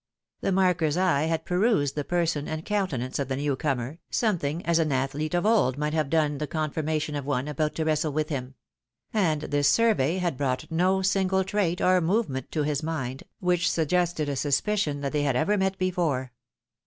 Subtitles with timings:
[0.39, 2.19] The marker's eye had perused the 82 THE WIDOW MAEEIED.
[2.19, 6.09] person and countenance of tte new comer, something as an athlete of old might have
[6.09, 8.55] done the conformation of one about to wrestle with him;
[9.13, 14.27] and this survey had brought no single trait or movement to his mind, which suggested
[14.27, 16.31] a suspicion that they had ever met before.